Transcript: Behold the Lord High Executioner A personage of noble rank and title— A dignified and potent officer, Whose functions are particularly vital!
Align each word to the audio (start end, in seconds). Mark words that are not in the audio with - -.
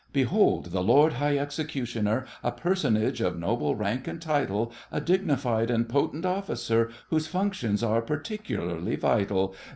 Behold 0.11 0.71
the 0.71 0.81
Lord 0.81 1.13
High 1.13 1.37
Executioner 1.37 2.25
A 2.41 2.51
personage 2.51 3.21
of 3.21 3.37
noble 3.37 3.75
rank 3.75 4.07
and 4.07 4.19
title— 4.19 4.71
A 4.91 4.99
dignified 4.99 5.69
and 5.69 5.87
potent 5.87 6.25
officer, 6.25 6.89
Whose 7.11 7.27
functions 7.27 7.83
are 7.83 8.01
particularly 8.01 8.95
vital! 8.95 9.53